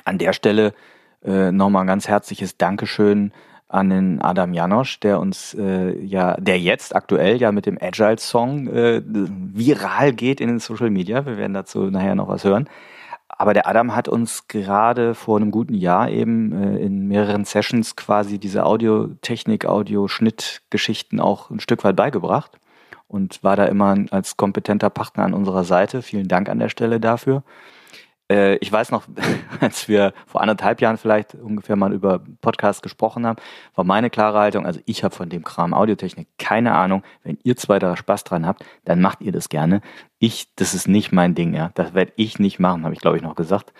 [0.04, 0.74] An der Stelle
[1.24, 3.32] äh, nochmal ein ganz herzliches Dankeschön
[3.68, 8.18] an den Adam Janosch, der uns äh, ja, der jetzt aktuell ja mit dem Agile
[8.18, 11.26] Song äh, viral geht in den Social Media.
[11.26, 12.68] Wir werden dazu nachher noch was hören.
[13.40, 17.94] Aber der Adam hat uns gerade vor einem guten Jahr eben äh, in mehreren Sessions
[17.94, 22.58] quasi diese Audiotechnik, Audioschnittgeschichten auch ein Stück weit beigebracht
[23.06, 26.02] und war da immer als kompetenter Partner an unserer Seite.
[26.02, 27.44] Vielen Dank an der Stelle dafür.
[28.30, 29.04] Äh, ich weiß noch,
[29.60, 33.38] als wir vor anderthalb Jahren vielleicht ungefähr mal über Podcast gesprochen haben,
[33.74, 37.02] war meine klare Haltung, also ich habe von dem Kram Audiotechnik keine Ahnung.
[37.22, 39.80] Wenn ihr zwei da Spaß dran habt, dann macht ihr das gerne.
[40.18, 41.70] Ich, das ist nicht mein Ding, ja.
[41.74, 43.72] Das werde ich nicht machen, habe ich glaube ich noch gesagt.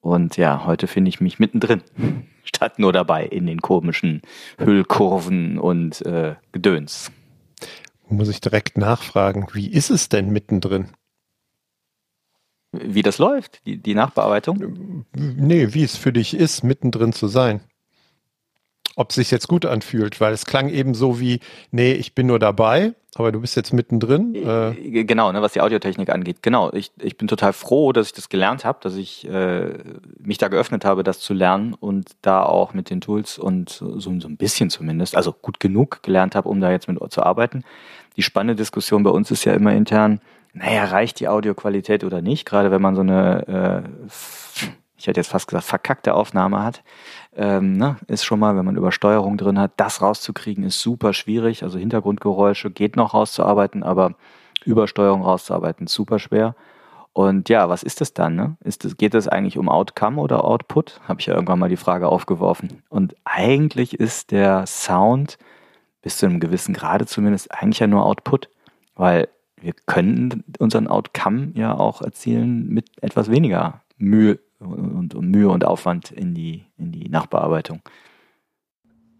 [0.00, 1.82] Und ja, heute finde ich mich mittendrin,
[2.44, 4.22] statt nur dabei in den komischen
[4.58, 7.12] Hüllkurven und äh, Gedöns.
[8.08, 10.88] Muss ich direkt nachfragen, wie ist es denn mittendrin?
[12.72, 15.04] Wie das läuft, die, die Nachbearbeitung?
[15.14, 17.60] Nee, wie es für dich ist, mittendrin zu sein.
[18.96, 22.26] ob es sich jetzt gut anfühlt, weil es klang eben so wie, nee, ich bin
[22.26, 24.34] nur dabei, aber du bist jetzt mittendrin.
[24.34, 25.04] Äh.
[25.04, 26.42] Genau, ne, was die Audiotechnik angeht.
[26.42, 29.72] Genau, ich, ich bin total froh, dass ich das gelernt habe, dass ich äh,
[30.18, 33.98] mich da geöffnet habe, das zu lernen und da auch mit den Tools und so,
[33.98, 37.64] so ein bisschen zumindest, also gut genug gelernt habe, um da jetzt mit zu arbeiten.
[38.16, 40.20] Die spannende Diskussion bei uns ist ja immer intern,
[40.52, 44.08] naja, reicht die Audioqualität oder nicht, gerade wenn man so eine, äh,
[44.96, 46.82] ich hätte jetzt fast gesagt, verkackte Aufnahme hat
[47.36, 51.62] ähm, ne, ist schon mal, wenn man Übersteuerung drin hat, das rauszukriegen ist super schwierig.
[51.62, 54.14] Also Hintergrundgeräusche geht noch rauszuarbeiten, aber
[54.64, 56.54] Übersteuerung rauszuarbeiten super schwer.
[57.12, 58.36] Und ja, was ist das dann?
[58.36, 58.56] Ne?
[58.62, 61.00] Ist das, geht es eigentlich um Outcome oder Output?
[61.08, 62.82] Habe ich ja irgendwann mal die Frage aufgeworfen.
[62.88, 65.38] Und eigentlich ist der Sound
[66.02, 68.48] bis zu einem gewissen Grade zumindest eigentlich ja nur Output,
[68.94, 69.28] weil
[69.60, 75.64] wir können unseren Outcome ja auch erzielen mit etwas weniger Mühe und, und Mühe und
[75.64, 77.80] Aufwand in die, in die Nachbearbeitung.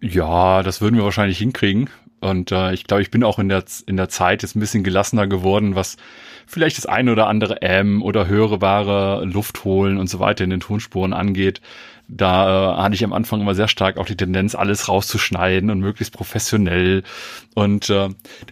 [0.00, 1.90] Ja, das würden wir wahrscheinlich hinkriegen.
[2.20, 4.84] Und äh, ich glaube, ich bin auch in der, in der Zeit jetzt ein bisschen
[4.84, 5.96] gelassener geworden, was
[6.46, 10.50] vielleicht das eine oder andere M oder höhere Ware, Luft holen und so weiter in
[10.50, 11.60] den Tonspuren angeht.
[12.12, 15.80] Da äh, hatte ich am Anfang immer sehr stark auch die Tendenz, alles rauszuschneiden und
[15.80, 17.02] möglichst professionell.
[17.54, 18.08] Und äh,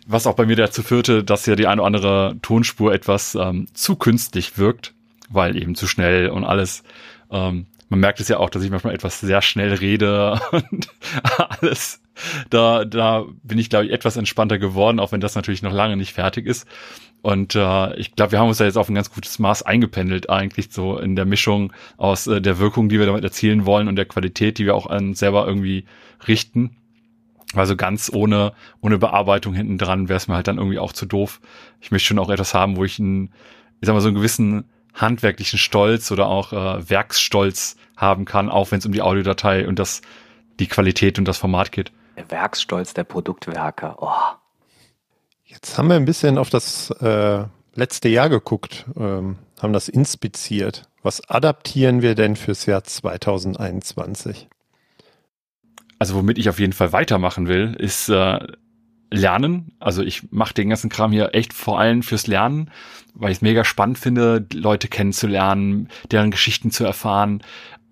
[0.06, 3.66] was auch bei mir dazu führte, dass ja die eine oder andere Tonspur etwas ähm,
[3.74, 4.94] zu künstlich wirkt
[5.28, 6.82] weil eben zu schnell und alles.
[7.30, 10.88] Ähm, man merkt es ja auch, dass ich manchmal etwas sehr schnell rede und
[11.38, 12.00] alles.
[12.50, 15.96] Da, da bin ich, glaube ich, etwas entspannter geworden, auch wenn das natürlich noch lange
[15.96, 16.66] nicht fertig ist.
[17.22, 20.30] Und äh, ich glaube, wir haben uns da jetzt auf ein ganz gutes Maß eingependelt,
[20.30, 23.96] eigentlich so in der Mischung aus äh, der Wirkung, die wir damit erzielen wollen und
[23.96, 25.84] der Qualität, die wir auch an selber irgendwie
[26.26, 26.76] richten.
[27.54, 31.06] Also ganz ohne, ohne Bearbeitung hinten dran wäre es mir halt dann irgendwie auch zu
[31.06, 31.40] doof.
[31.80, 33.32] Ich möchte schon auch etwas haben, wo ich einen,
[33.80, 38.70] ich sag mal, so einen gewissen handwerklichen Stolz oder auch äh, Werksstolz haben kann, auch
[38.70, 40.02] wenn es um die Audiodatei und das
[40.60, 41.92] die Qualität und das Format geht.
[42.16, 43.96] Der Werksstolz der Produktwerker.
[44.00, 44.36] Oh.
[45.60, 47.42] Jetzt haben wir ein bisschen auf das äh,
[47.74, 50.84] letzte Jahr geguckt, ähm, haben das inspiziert.
[51.02, 54.46] Was adaptieren wir denn fürs Jahr 2021?
[55.98, 58.38] Also womit ich auf jeden Fall weitermachen will, ist äh,
[59.10, 59.72] Lernen.
[59.80, 62.70] Also ich mache den ganzen Kram hier echt vor allem fürs Lernen,
[63.14, 67.42] weil ich es mega spannend finde, Leute kennenzulernen, deren Geschichten zu erfahren,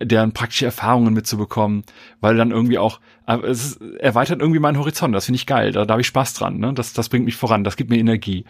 [0.01, 1.85] deren praktische Erfahrungen mitzubekommen,
[2.21, 5.85] weil dann irgendwie auch, äh, es erweitert irgendwie meinen Horizont, das finde ich geil, da,
[5.85, 6.75] da habe ich Spaß dran, ne?
[6.75, 8.45] das, das bringt mich voran, das gibt mir Energie.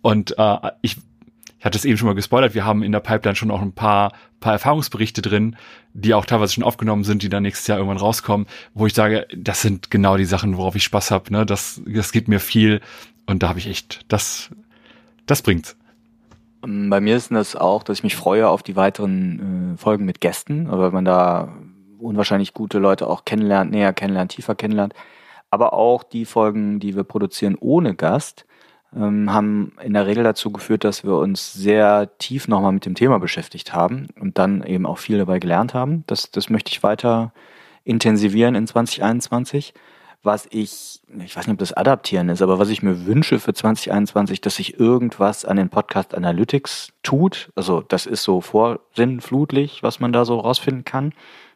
[0.00, 0.96] Und äh, ich
[1.58, 3.72] ich hatte es eben schon mal gespoilert, wir haben in der Pipeline schon auch ein
[3.72, 5.56] paar, paar Erfahrungsberichte drin,
[5.94, 9.26] die auch teilweise schon aufgenommen sind, die dann nächstes Jahr irgendwann rauskommen, wo ich sage,
[9.34, 11.32] das sind genau die Sachen, worauf ich Spaß habe.
[11.32, 11.46] Ne?
[11.46, 12.82] Das, das gibt mir viel
[13.26, 14.50] und da habe ich echt, das,
[15.24, 15.76] das bringt's.
[16.64, 20.04] Ähm, bei mir ist das auch, dass ich mich freue auf die weiteren äh, Folgen
[20.04, 21.48] mit Gästen, weil man da
[21.98, 24.94] unwahrscheinlich gute Leute auch kennenlernt, näher kennenlernt, tiefer kennenlernt.
[25.50, 28.46] Aber auch die Folgen, die wir produzieren ohne Gast,
[28.94, 32.94] ähm, haben in der Regel dazu geführt, dass wir uns sehr tief nochmal mit dem
[32.94, 36.04] Thema beschäftigt haben und dann eben auch viel dabei gelernt haben.
[36.06, 37.32] Das, das möchte ich weiter
[37.84, 39.74] intensivieren in 2021.
[40.26, 43.54] Was ich, ich weiß nicht, ob das adaptieren ist, aber was ich mir wünsche für
[43.54, 47.52] 2021, dass sich irgendwas an den Podcast Analytics tut.
[47.54, 51.12] Also das ist so vorsinnflutlich, was man da so rausfinden kann.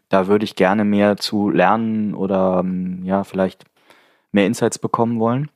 [0.09, 3.65] Da würde ich gerne mehr zu lernen oder ähm, ja, vielleicht
[4.31, 5.51] mehr Insights bekommen wollen.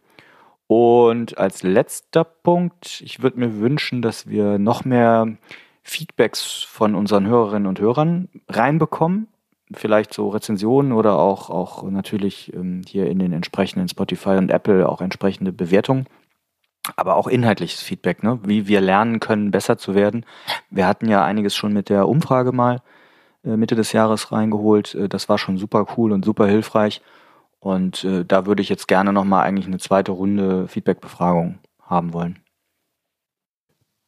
[0.67, 5.37] Und als letzter Punkt, ich würde mir wünschen, dass wir noch mehr
[5.85, 9.29] Feedbacks von unseren Hörerinnen und Hörern reinbekommen.
[9.73, 14.89] Vielleicht so Rezensionen oder auch, auch natürlich ähm, hier in den entsprechenden Spotify und Apple
[14.89, 16.07] auch entsprechende Bewertungen.
[16.97, 18.39] Aber auch inhaltliches Feedback, ne?
[18.45, 20.27] wie wir lernen können, besser zu werden.
[20.69, 22.83] Wir hatten ja einiges schon mit der Umfrage mal
[23.43, 24.95] äh, Mitte des Jahres reingeholt.
[24.95, 27.01] Äh, das war schon super cool und super hilfreich.
[27.59, 32.44] Und äh, da würde ich jetzt gerne nochmal eigentlich eine zweite Runde Feedback-Befragung haben wollen.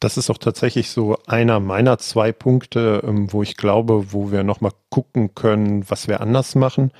[0.00, 4.44] Das ist auch tatsächlich so einer meiner zwei Punkte, ähm, wo ich glaube, wo wir
[4.44, 6.92] nochmal gucken können, was wir anders machen.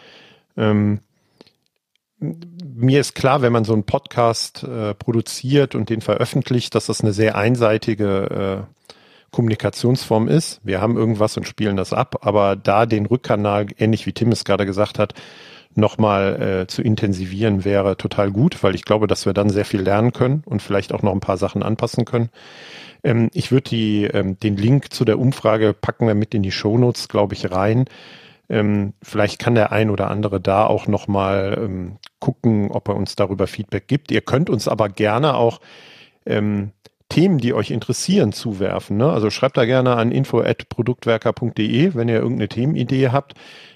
[0.57, 1.01] Ähm,
[2.19, 7.03] mir ist klar, wenn man so einen Podcast äh, produziert und den veröffentlicht, dass das
[7.03, 8.77] eine sehr einseitige äh,
[9.31, 10.61] Kommunikationsform ist.
[10.65, 14.45] Wir haben irgendwas und spielen das ab, aber da den Rückkanal, ähnlich wie Tim es
[14.45, 15.13] gerade gesagt hat,
[15.75, 19.83] nochmal äh, zu intensivieren wäre total gut, weil ich glaube, dass wir dann sehr viel
[19.83, 22.31] lernen können und vielleicht auch noch ein paar Sachen anpassen können.
[23.07, 23.71] Ähm, ich würde
[24.09, 27.85] ähm, den Link zu der Umfrage packen wir mit in die Shownotes, glaube ich, rein.
[28.49, 33.15] Ähm, vielleicht kann der ein oder andere da auch nochmal ähm, gucken, ob er uns
[33.15, 34.11] darüber Feedback gibt.
[34.11, 35.61] Ihr könnt uns aber gerne auch
[36.27, 36.73] ähm,
[37.09, 38.97] Themen, die euch interessieren, zuwerfen.
[38.97, 39.09] Ne?
[39.09, 43.35] Also schreibt da gerne an info.produktwerker.de, wenn ihr irgendeine Themenidee habt.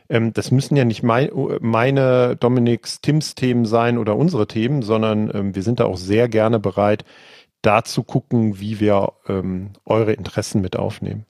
[0.09, 5.31] ähm, das müssen ja nicht mein, meine, Dominiks, Tims Themen sein oder unsere Themen, sondern
[5.33, 7.05] ähm, wir sind da auch sehr gerne bereit,
[7.62, 11.27] da zu gucken, wie wir ähm, eure Interessen mit aufnehmen.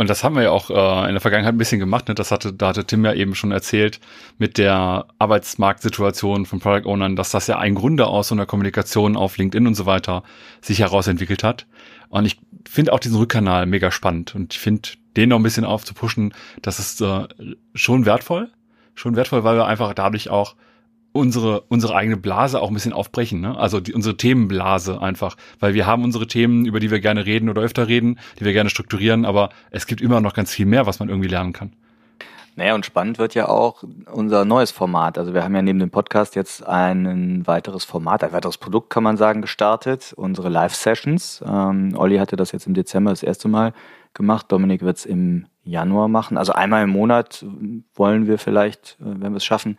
[0.00, 2.06] Und das haben wir ja auch äh, in der Vergangenheit ein bisschen gemacht.
[2.06, 2.14] Ne?
[2.14, 3.98] Das hatte, da hatte Tim ja eben schon erzählt
[4.38, 9.16] mit der Arbeitsmarktsituation von Product Ownern, dass das ja ein Grunde aus so einer Kommunikation
[9.16, 10.22] auf LinkedIn und so weiter
[10.60, 11.66] sich herausentwickelt hat.
[12.10, 15.64] Und ich finde auch diesen Rückkanal mega spannend und ich finde den noch ein bisschen
[15.64, 17.26] aufzupuschen, das ist äh,
[17.74, 18.52] schon wertvoll,
[18.94, 20.54] schon wertvoll, weil wir einfach dadurch auch
[21.18, 23.58] unsere, unsere eigene Blase auch ein bisschen aufbrechen, ne?
[23.58, 25.36] Also die, unsere Themenblase einfach.
[25.60, 28.52] Weil wir haben unsere Themen, über die wir gerne reden oder öfter reden, die wir
[28.52, 31.72] gerne strukturieren, aber es gibt immer noch ganz viel mehr, was man irgendwie lernen kann.
[32.58, 35.16] Naja, und spannend wird ja auch unser neues Format.
[35.16, 39.04] Also wir haben ja neben dem Podcast jetzt ein weiteres Format, ein weiteres Produkt, kann
[39.04, 40.12] man sagen, gestartet.
[40.16, 41.44] Unsere Live-Sessions.
[41.46, 43.74] Ähm, Olli hatte das jetzt im Dezember das erste Mal
[44.12, 44.46] gemacht.
[44.50, 46.36] Dominik wird es im Januar machen.
[46.36, 47.46] Also einmal im Monat
[47.94, 49.78] wollen wir vielleicht, äh, wenn wir es schaffen,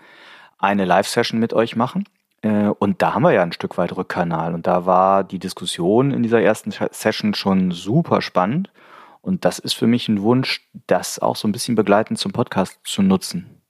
[0.60, 2.04] eine Live-Session mit euch machen.
[2.42, 4.54] Äh, und da haben wir ja ein Stück weit Rückkanal.
[4.54, 8.70] Und da war die Diskussion in dieser ersten Session schon super spannend.
[9.22, 12.80] Und das ist für mich ein Wunsch, das auch so ein bisschen begleitend zum Podcast
[12.84, 13.62] zu nutzen.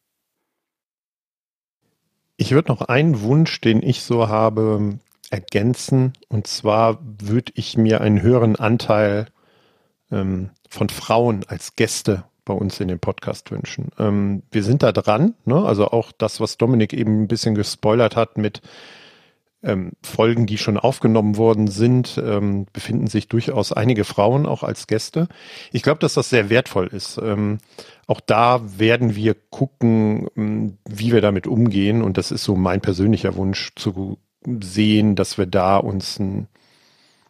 [2.37, 4.99] Ich würde noch einen Wunsch, den ich so habe,
[5.29, 6.13] ergänzen.
[6.27, 9.27] Und zwar würde ich mir einen höheren Anteil
[10.11, 13.91] ähm, von Frauen als Gäste bei uns in den Podcast wünschen.
[13.99, 15.63] Ähm, wir sind da dran, ne?
[15.63, 18.61] also auch das, was Dominik eben ein bisschen gespoilert hat mit
[19.61, 24.87] ähm, Folgen, die schon aufgenommen worden sind, ähm, befinden sich durchaus einige Frauen auch als
[24.87, 25.27] Gäste.
[25.71, 27.19] Ich glaube, dass das sehr wertvoll ist.
[27.21, 27.59] Ähm,
[28.07, 32.01] auch da werden wir gucken, ähm, wie wir damit umgehen.
[32.01, 34.17] Und das ist so mein persönlicher Wunsch zu
[34.61, 36.47] sehen, dass wir da uns ein,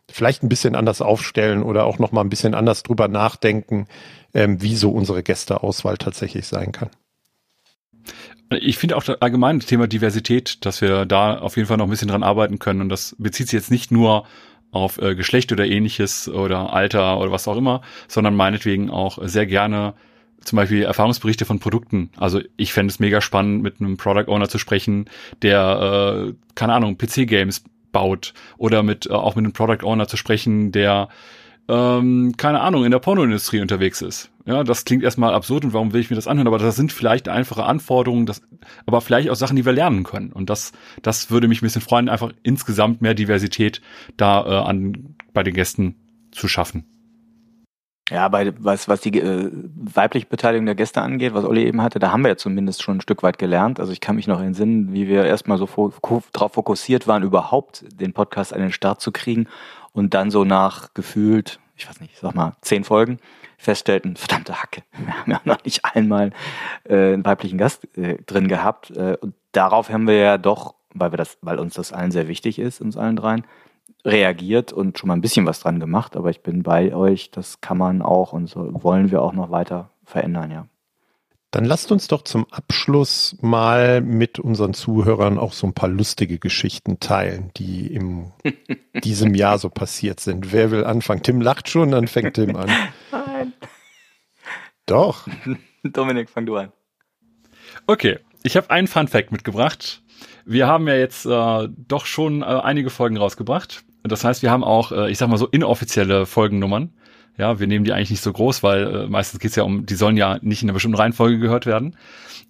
[0.10, 3.88] vielleicht ein bisschen anders aufstellen oder auch noch mal ein bisschen anders drüber nachdenken,
[4.34, 6.89] ähm, wie so unsere Gästeauswahl tatsächlich sein kann.
[8.52, 11.92] Ich finde auch das allgemeine Thema Diversität, dass wir da auf jeden Fall noch ein
[11.92, 12.82] bisschen dran arbeiten können.
[12.82, 14.26] Und das bezieht sich jetzt nicht nur
[14.72, 19.46] auf äh, Geschlecht oder ähnliches oder Alter oder was auch immer, sondern meinetwegen auch sehr
[19.46, 19.94] gerne
[20.44, 22.12] zum Beispiel Erfahrungsberichte von Produkten.
[22.18, 25.06] Also ich fände es mega spannend, mit einem Product Owner zu sprechen,
[25.42, 30.18] der, äh, keine Ahnung, PC-Games baut oder mit äh, auch mit einem Product Owner zu
[30.18, 31.10] sprechen, der
[31.70, 34.32] ähm, keine Ahnung, in der Pornoindustrie unterwegs ist.
[34.46, 36.48] Ja, das klingt erstmal absurd und warum will ich mir das anhören?
[36.48, 38.42] Aber das sind vielleicht einfache Anforderungen, das,
[38.88, 40.32] aber vielleicht auch Sachen, die wir lernen können.
[40.32, 40.72] Und das,
[41.04, 43.82] das würde mich ein bisschen freuen, einfach insgesamt mehr Diversität
[44.18, 45.96] da äh, an, bei den Gästen
[46.32, 46.86] zu schaffen.
[48.10, 52.00] Ja, bei was, was die äh, weibliche Beteiligung der Gäste angeht, was Olli eben hatte,
[52.00, 53.80] da haben wir ja zumindest schon ein Stück weit gelernt.
[53.80, 55.94] Also ich kann mich noch entsinnen, wie wir erstmal so fo
[56.34, 59.48] darauf fokussiert waren, überhaupt den Podcast an den Start zu kriegen
[59.93, 63.19] und dann so nach gefühlt, ich weiß nicht, sag mal, zehn Folgen
[63.58, 66.32] feststellten, verdammte Hacke, wir haben ja noch nicht einmal
[66.86, 68.91] äh, einen weiblichen Gast äh, drin gehabt.
[68.91, 72.28] Äh, und darauf haben wir ja doch, weil wir das, weil uns das allen sehr
[72.28, 73.45] wichtig ist, uns allen dreien,
[74.06, 76.15] reagiert und schon mal ein bisschen was dran gemacht.
[76.15, 79.52] Aber ich bin bei euch, das kann man auch und so wollen wir auch noch
[79.52, 80.67] weiter verändern, ja.
[81.52, 86.38] Dann lasst uns doch zum Abschluss mal mit unseren Zuhörern auch so ein paar lustige
[86.38, 88.32] Geschichten teilen, die in
[89.04, 90.52] diesem Jahr so passiert sind.
[90.52, 91.24] Wer will anfangen?
[91.24, 92.70] Tim lacht schon, dann fängt Tim an.
[93.12, 93.54] Nein.
[94.86, 95.28] Doch.
[95.84, 96.72] Dominik, fang du an.
[97.88, 100.04] Okay, ich habe einen Fun Fact mitgebracht.
[100.46, 103.84] Wir haben ja jetzt äh, doch schon äh, einige Folgen rausgebracht.
[104.04, 106.94] Das heißt, wir haben auch, äh, ich sag mal so, inoffizielle Folgennummern.
[107.39, 109.95] Ja, wir nehmen die eigentlich nicht so groß, weil äh, meistens geht's ja um, die
[109.95, 111.95] sollen ja nicht in einer bestimmten Reihenfolge gehört werden.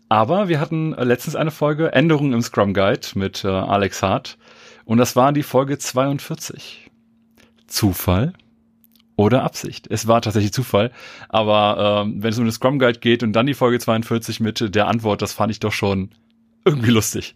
[0.10, 4.40] Aber wir hatten äh, letztens eine Folge Änderungen im Scrum Guide mit äh, Alex Hart.
[4.86, 6.90] Und das war die Folge 42.
[7.68, 8.34] Zufall
[9.16, 9.86] oder Absicht.
[9.92, 10.92] Es war tatsächlich Zufall.
[11.28, 14.74] Aber ähm, wenn es um den Scrum Guide geht und dann die Folge 42 mit
[14.74, 16.10] der Antwort, das fand ich doch schon
[16.66, 17.36] irgendwie lustig.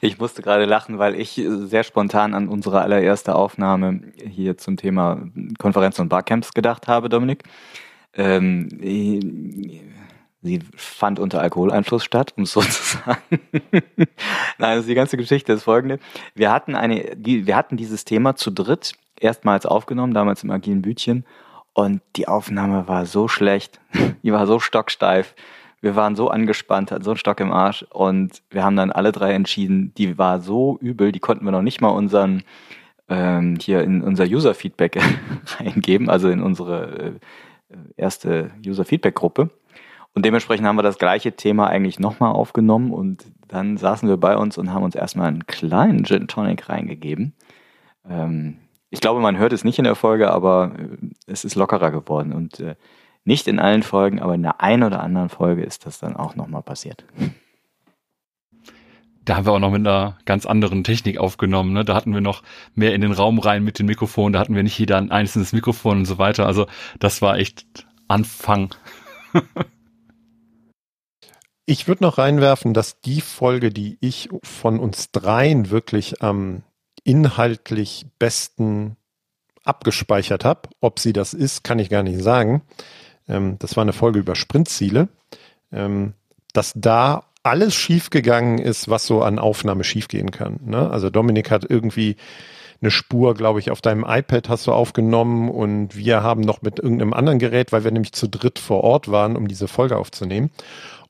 [0.00, 5.22] Ich musste gerade lachen, weil ich sehr spontan an unsere allererste Aufnahme hier zum Thema
[5.58, 7.44] Konferenzen und Barcamps gedacht habe, Dominik.
[8.14, 8.68] Ähm,
[10.42, 13.38] sie fand unter Alkoholeinfluss statt, um es so zu sagen.
[13.70, 14.06] Nein,
[14.58, 15.98] also die ganze Geschichte ist folgende.
[16.34, 21.26] Wir hatten eine, wir hatten dieses Thema zu dritt erstmals aufgenommen, damals im agilen Bütchen.
[21.72, 23.80] Und die Aufnahme war so schlecht.
[24.22, 25.34] Die war so stocksteif
[25.80, 29.12] wir waren so angespannt, hatten so einen Stock im Arsch und wir haben dann alle
[29.12, 32.42] drei entschieden, die war so übel, die konnten wir noch nicht mal unseren
[33.08, 34.98] ähm, hier in unser User-Feedback
[35.58, 37.18] reingeben, also in unsere
[37.70, 39.50] äh, erste User-Feedback-Gruppe.
[40.14, 44.36] Und dementsprechend haben wir das gleiche Thema eigentlich nochmal aufgenommen und dann saßen wir bei
[44.36, 47.34] uns und haben uns erstmal einen kleinen Gin Tonic reingegeben.
[48.08, 48.58] Ähm,
[48.90, 52.32] ich glaube, man hört es nicht in der Folge, aber äh, es ist lockerer geworden
[52.32, 52.74] und äh,
[53.24, 56.36] Nicht in allen Folgen, aber in der einen oder anderen Folge ist das dann auch
[56.36, 57.04] nochmal passiert.
[59.24, 61.72] Da haben wir auch noch mit einer ganz anderen Technik aufgenommen.
[61.72, 61.84] Ne?
[61.84, 62.42] Da hatten wir noch
[62.74, 64.32] mehr in den Raum rein mit den Mikrofonen.
[64.32, 66.46] Da hatten wir nicht jeder ein einzelnes Mikrofon und so weiter.
[66.46, 66.66] Also
[66.98, 68.74] das war echt Anfang.
[71.66, 76.62] ich würde noch reinwerfen, dass die Folge, die ich von uns dreien wirklich am
[77.04, 78.96] inhaltlich besten
[79.64, 82.62] abgespeichert habe, ob sie das ist, kann ich gar nicht sagen.
[83.30, 85.08] Ähm, das war eine Folge über Sprintziele.
[85.72, 86.14] Ähm,
[86.52, 90.60] dass da alles schiefgegangen ist, was so an Aufnahme schiefgehen kann.
[90.64, 90.90] Ne?
[90.90, 92.16] Also Dominik hat irgendwie
[92.82, 96.78] eine Spur, glaube ich, auf deinem iPad hast du aufgenommen und wir haben noch mit
[96.78, 100.50] irgendeinem anderen Gerät, weil wir nämlich zu dritt vor Ort waren, um diese Folge aufzunehmen.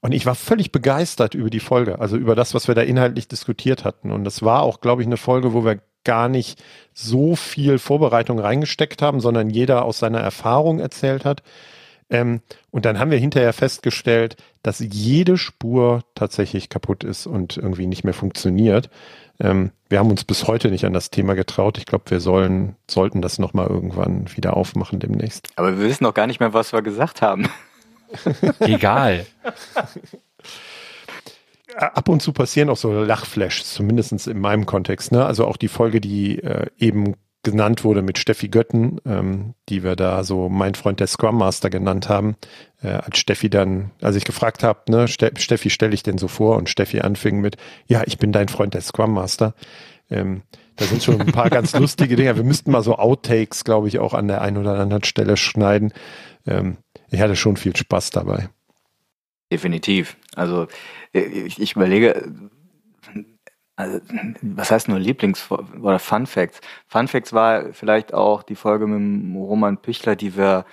[0.01, 3.29] Und ich war völlig begeistert über die Folge, also über das, was wir da inhaltlich
[3.29, 4.11] diskutiert hatten.
[4.11, 6.61] Und das war auch, glaube ich, eine Folge, wo wir gar nicht
[6.95, 11.43] so viel Vorbereitung reingesteckt haben, sondern jeder aus seiner Erfahrung erzählt hat.
[12.11, 17.87] Ähm, und dann haben wir hinterher festgestellt, dass jede Spur tatsächlich kaputt ist und irgendwie
[17.87, 18.90] nicht mehr funktioniert.
[19.38, 21.79] Ähm, wir haben uns bis heute nicht an das Thema getraut.
[21.79, 25.49] Ich glaube, wir sollen, sollten das nochmal irgendwann wieder aufmachen demnächst.
[25.57, 27.49] Aber wir wissen noch gar nicht mehr, was wir gesagt haben.
[28.61, 29.25] Egal.
[31.77, 35.12] Ab und zu passieren auch so Lachflashs, zumindest in meinem Kontext.
[35.12, 35.25] Ne?
[35.25, 39.96] Also auch die Folge, die äh, eben genannt wurde mit Steffi Götten, ähm, die wir
[39.96, 42.37] da so mein Freund der Scrum Master genannt haben,
[42.83, 46.29] äh, als Steffi dann, als ich gefragt habe, ne, Ste Steffi stelle ich denn so
[46.29, 49.55] vor und Steffi anfing mit, ja, ich bin dein Freund der Scrum Master.
[50.11, 50.42] Ähm,
[50.76, 52.37] da sind schon ein paar ganz lustige Dinge.
[52.37, 55.92] Wir müssten mal so Outtakes, glaube ich, auch an der einen oder anderen Stelle schneiden.
[56.46, 56.76] Ähm,
[57.11, 58.48] ich hatte schon viel Spaß dabei.
[59.53, 60.16] Definitiv.
[60.37, 60.68] Also
[61.12, 62.31] ich, ich überlege,
[63.81, 64.01] also,
[64.43, 66.61] was heißt nur Lieblings- oder Fun Facts?
[66.88, 70.64] Fun Facts war vielleicht auch die Folge mit Roman Pichler, die wir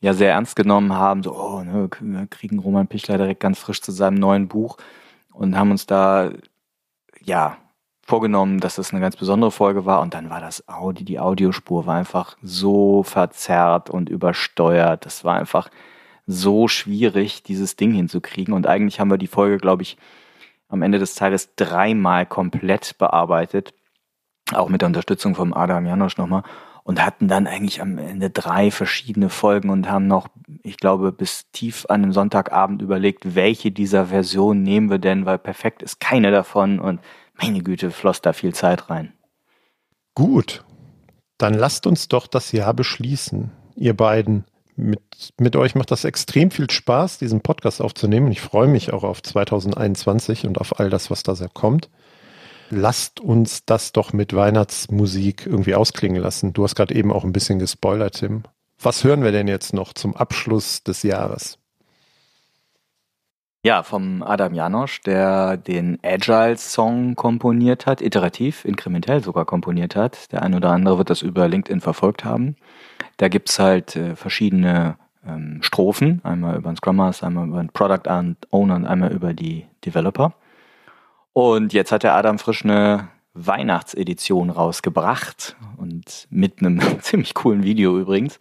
[0.00, 1.22] ja sehr ernst genommen haben.
[1.22, 4.76] So, oh, ne, wir kriegen Roman Pichler direkt ganz frisch zu seinem neuen Buch
[5.32, 6.30] und haben uns da,
[7.20, 7.56] ja,
[8.02, 11.86] vorgenommen, dass das eine ganz besondere Folge war und dann war das Audi, die Audiospur
[11.86, 15.06] war einfach so verzerrt und übersteuert.
[15.06, 15.70] Das war einfach
[16.26, 19.96] so schwierig, dieses Ding hinzukriegen und eigentlich haben wir die Folge, glaube ich,
[20.70, 23.74] am Ende des Tages dreimal komplett bearbeitet,
[24.52, 26.42] auch mit der Unterstützung vom Adam Janosch nochmal
[26.84, 30.28] und hatten dann eigentlich am Ende drei verschiedene Folgen und haben noch,
[30.62, 35.38] ich glaube, bis tief an den Sonntagabend überlegt, welche dieser Versionen nehmen wir denn, weil
[35.38, 37.00] perfekt ist keine davon und
[37.40, 39.12] meine Güte, floss da viel Zeit rein.
[40.14, 40.64] Gut,
[41.38, 44.44] dann lasst uns doch das Jahr beschließen, ihr beiden
[44.80, 48.32] mit, mit euch macht das extrem viel Spaß, diesen Podcast aufzunehmen.
[48.32, 51.90] Ich freue mich auch auf 2021 und auf all das, was da kommt.
[52.70, 56.52] Lasst uns das doch mit Weihnachtsmusik irgendwie ausklingen lassen.
[56.52, 58.44] Du hast gerade eben auch ein bisschen gespoilert, Tim.
[58.80, 61.58] Was hören wir denn jetzt noch zum Abschluss des Jahres?
[63.62, 70.32] Ja, vom Adam Janosch, der den Agile-Song komponiert hat, iterativ, inkrementell sogar komponiert hat.
[70.32, 72.56] Der ein oder andere wird das über LinkedIn verfolgt haben.
[73.20, 77.68] Da gibt's halt äh, verschiedene ähm, Strophen, einmal über den Scrum Master, einmal über den
[77.68, 78.08] Product
[78.50, 80.32] Owner und einmal über die Developer.
[81.34, 87.98] Und jetzt hat der Adam frisch eine Weihnachtsedition rausgebracht und mit einem ziemlich coolen Video
[87.98, 88.38] übrigens.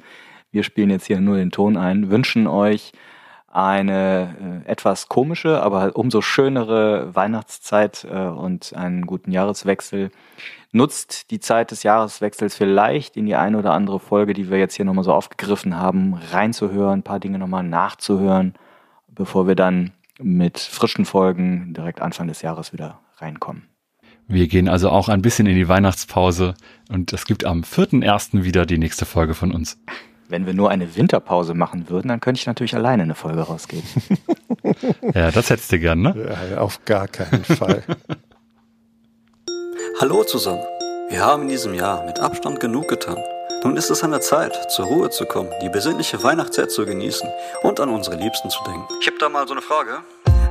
[0.49, 2.93] Wir spielen jetzt hier nur den Ton ein, wünschen euch
[3.49, 10.09] eine äh, etwas komische, aber halt umso schönere Weihnachtszeit äh, und einen guten Jahreswechsel.
[10.71, 14.75] Nutzt die Zeit des Jahreswechsels vielleicht in die eine oder andere Folge, die wir jetzt
[14.75, 18.53] hier nochmal so aufgegriffen haben, reinzuhören, ein paar Dinge nochmal nachzuhören,
[19.07, 23.67] bevor wir dann mit frischen Folgen direkt Anfang des Jahres wieder reinkommen.
[24.27, 26.53] Wir gehen also auch ein bisschen in die Weihnachtspause
[26.89, 28.43] und es gibt am 4.1.
[28.43, 29.81] wieder die nächste Folge von uns.
[30.27, 33.89] Wenn wir nur eine Winterpause machen würden, dann könnte ich natürlich alleine eine Folge rausgeben.
[35.15, 36.35] ja, das hättest du gern, ne?
[36.51, 37.83] Ja, auf gar keinen Fall.
[39.97, 40.63] Hallo zusammen.
[41.09, 43.17] Wir haben in diesem Jahr mit Abstand genug getan.
[43.63, 47.29] Nun ist es an der Zeit, zur Ruhe zu kommen, die besinnliche Weihnachtszeit zu genießen
[47.63, 48.87] und an unsere Liebsten zu denken.
[49.01, 49.99] Ich habe da mal so eine Frage.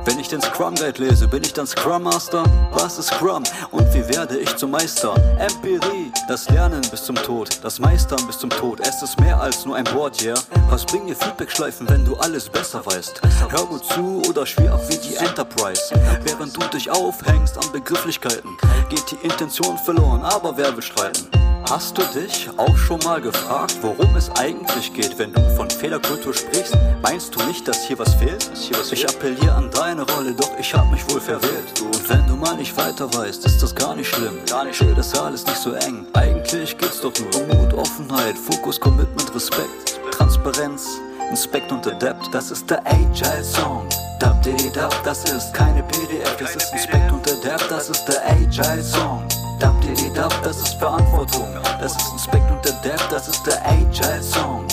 [0.05, 2.43] Wenn ich den Scrum Guide lese, bin ich dann Scrum Master?
[2.71, 5.13] Was ist Scrum und wie werde ich zum Meister?
[5.37, 8.79] Empirie, das Lernen bis zum Tod, das Meistern bis zum Tod.
[8.81, 10.37] Es ist mehr als nur ein Wort, yeah.
[10.69, 13.21] Was bringen dir Feedback-Schleifen, wenn du alles besser weißt?
[13.49, 15.81] Hör gut zu oder spiel auch wie die Enterprise.
[16.23, 18.57] Während du dich aufhängst an Begrifflichkeiten,
[18.89, 21.38] geht die Intention verloren, aber wer will streiten?
[21.69, 26.33] Hast du dich auch schon mal gefragt, worum es eigentlich geht, wenn du von Fehlerkultur
[26.33, 26.75] sprichst?
[27.03, 28.49] Meinst du nicht, dass hier was fehlt?
[28.91, 31.79] Ich appelliere an deine Rolle, doch ich hab mich wohl verwählt.
[31.79, 34.39] Und wenn du mal nicht weiter weißt, ist das gar nicht schlimm.
[34.49, 36.07] Gar nicht schön, das alles nicht so eng.
[36.13, 40.87] Eigentlich geht's doch nur um Mut, Offenheit, Fokus, Commitment, Respekt, Transparenz.
[41.29, 43.87] Inspect und Adapt, das ist der Agile Song.
[44.19, 48.27] Dub Diddy Dub, das ist keine PDF, das ist Inspect und Adapt, das ist der
[48.27, 49.23] Agile Song.
[49.59, 51.47] Dub, das ist Verantwortung,
[51.79, 54.65] das ist Inspect und Adapt, das ist der Agile Song.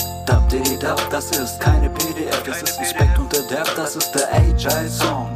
[0.51, 4.89] Diddy Dub, das ist keine PDF, das ist Inspect und Adapt, das ist der Agile
[4.89, 5.29] Song.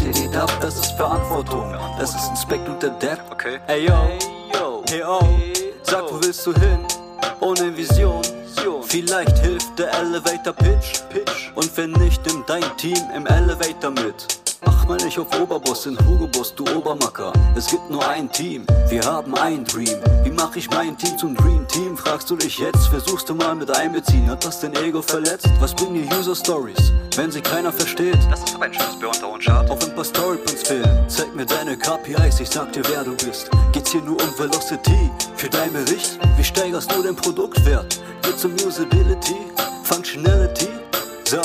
[0.00, 3.32] Diddy Dub, das ist Verantwortung, das ist Inspect und Adapt.
[3.32, 3.58] Okay.
[3.68, 5.22] Ey yo, hey oh,
[5.82, 6.84] sag wo willst du hin?
[7.40, 8.22] Ohne Vision.
[8.82, 11.02] Vielleicht hilft der Elevator Pitch.
[11.10, 11.52] Pitch.
[11.54, 14.26] Und wenn nicht, nimm dein Team im Elevator mit.
[14.64, 17.32] Mach mal nicht auf Oberboss in Hugo Boss, du Obermacker.
[17.54, 19.98] Es gibt nur ein Team, wir haben ein Dream.
[20.24, 21.96] Wie mach ich mein Team zum Dream Team?
[21.96, 24.28] Fragst du dich jetzt, versuchst du mal mit einbeziehen.
[24.28, 25.48] Hat das dein Ego verletzt?
[25.60, 28.18] Was bringen dir User Stories, wenn sie keiner versteht?
[28.30, 29.70] Das ist aber ein schönes Bier unter uns, Chart.
[29.70, 31.04] Auf ein paar Storypoints fehlen.
[31.08, 33.50] Zeig mir deine KPIs, ich sag dir, wer du bist.
[33.72, 35.10] Geht's hier nur um Velocity?
[35.36, 36.18] Für dein Bericht?
[36.36, 38.00] Wie steigerst du den Produktwert?
[38.22, 39.36] Geht's um Usability?
[39.84, 40.68] Functionality?
[41.24, 41.44] Sag,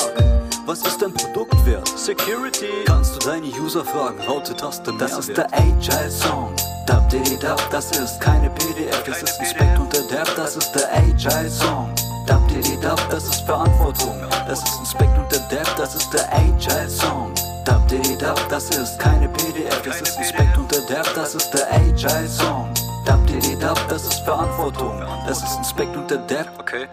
[0.66, 1.86] was ist dein Produktwert?
[1.98, 2.84] Security.
[2.86, 4.18] Kannst du deine User fragen?
[4.26, 6.54] Laute Taste Das ist der Agile Song.
[6.86, 10.92] Dub Diddy Dub, das ist keine PDF, das ist Inspect und Adapt, das ist der
[10.92, 11.94] Agile Song.
[12.26, 14.14] Dub Diddy Dub, das ist Verantwortung,
[14.46, 17.32] das ist Inspect und Adapt, das ist der Agile Song.
[17.64, 21.72] Dub Diddy Dub, das ist keine PDF, das ist Inspect und Adapt, das ist der
[21.72, 22.68] Agile Song.
[23.06, 26.60] Dub Diddy Dub, das ist Verantwortung, das ist Inspect und Adapt.
[26.60, 26.86] Okay.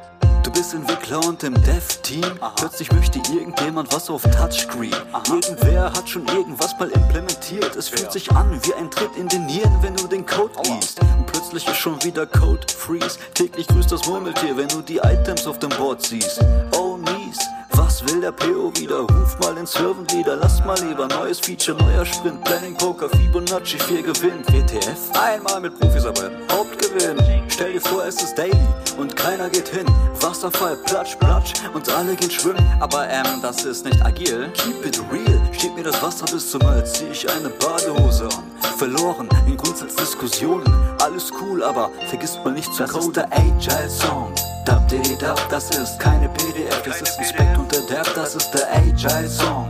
[0.44, 2.24] Du bist Entwickler und im Dev-Team.
[2.56, 4.94] Plötzlich möchte irgendjemand was auf Touchscreen.
[5.30, 7.76] Irgendwer hat schon irgendwas mal implementiert.
[7.76, 11.00] Es fühlt sich an wie ein Tritt in den Nieren, wenn du den Code liest.
[11.00, 13.20] Und plötzlich ist schon wieder Code Freeze.
[13.36, 16.40] Täglich grüßt das Murmeltier, wenn du die Items auf dem Board siehst.
[16.76, 16.91] Oh
[17.32, 17.50] mies.
[17.74, 19.00] Was will der PO wieder?
[19.02, 23.78] Ruf mal den Servant wieder, lass mal lieber neues Feature, neuer Sprint, Planning Poker, Fibonacci
[23.80, 27.18] 4 gewinnt, WTF, einmal mit Profis arbeiten, Hauptgewinn.
[27.48, 28.68] Stell dir vor, es ist daily
[28.98, 29.86] und keiner geht hin.
[30.20, 32.66] Wasserfall, platsch, platsch und alle gehen schwimmen.
[32.80, 34.52] Aber ähm, das ist nicht agil.
[34.54, 35.42] Keep it real.
[35.54, 38.44] Steht mir das Wasser bis zum Hals, zieh ich eine Badehose an.
[38.78, 40.66] Verloren in Grundsatzdiskussionen.
[41.02, 44.34] Alles cool, aber vergisst mal nicht zu Das ist der Agile Song.
[44.66, 49.70] Dub, das ist keine PDF, das ist Inspect und Adapt, das ist der Agile Song.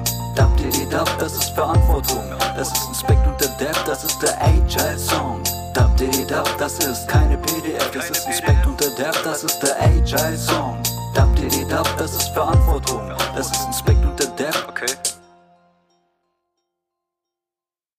[0.57, 2.23] Diddy Dub, das ist Verantwortung,
[2.55, 5.41] das ist Inspect und Adapt, das ist der Agile Song.
[5.97, 10.37] Diddy Dub, das ist keine PDF, das ist Inspect und Adapt, das ist der Agile
[10.37, 10.77] Song.
[11.35, 14.05] Diddy Dub, das ist Verantwortung, das ist Inspect